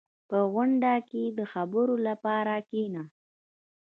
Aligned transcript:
•په 0.29 0.37
غونډه 0.53 0.93
کې 1.09 1.23
د 1.37 1.39
خبرو 1.51 1.95
لپاره 2.07 2.53
کښېنه. 2.69 3.03